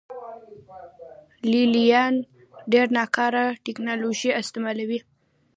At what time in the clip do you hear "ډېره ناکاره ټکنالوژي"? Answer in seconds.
2.71-4.29